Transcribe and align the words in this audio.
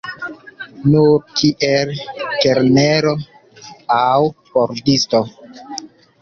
Nur 0.93 1.19
kiel 1.41 1.91
kelnero 2.45 3.13
aŭ 3.99 4.17
pordisto. 4.55 5.23